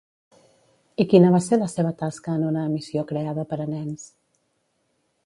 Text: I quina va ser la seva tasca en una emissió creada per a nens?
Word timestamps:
I 1.03 1.05
quina 1.11 1.33
va 1.35 1.41
ser 1.49 1.59
la 1.59 1.67
seva 1.73 1.91
tasca 2.01 2.33
en 2.39 2.47
una 2.53 2.63
emissió 2.71 3.05
creada 3.13 3.47
per 3.53 3.61
a 3.67 3.69
nens? 3.77 4.09